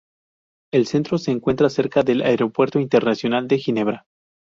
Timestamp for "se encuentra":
1.19-1.69